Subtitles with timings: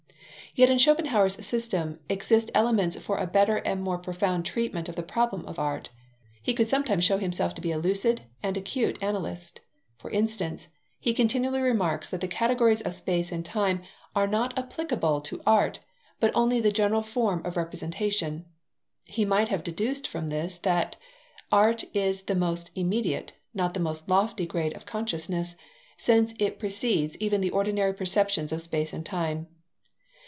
[0.53, 4.97] Yet in Schopenhauer's system exist elements for a better and a more profound treatment of
[4.97, 5.91] the problem of art.
[6.41, 9.61] He could sometimes show himself to be a lucid and acute analyst.
[9.97, 10.67] For instance,
[10.99, 13.83] he continually remarks that the categories of space and time
[14.13, 15.79] are not applicable to art,
[16.19, 18.43] but only the general form of representation.
[19.05, 20.97] He might have deduced from this that
[21.49, 25.55] art is the most immediate, not the most lofty grade of consciousness,
[25.95, 29.47] since it precedes even the ordinary perceptions of space and time.